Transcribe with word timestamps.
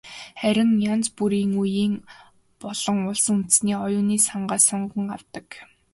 Харин 0.41 0.71
янз 0.93 1.07
бүрийн 1.17 1.51
үеийн 1.61 1.93
болон 2.61 2.97
улс 3.09 3.25
үндэстний 3.35 3.77
оюуны 3.85 4.17
сангаас 4.27 4.63
сонгон 4.69 5.07
авдаг. 5.15 5.47